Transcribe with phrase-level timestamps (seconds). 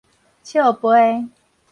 [0.43, 1.29] 笑桮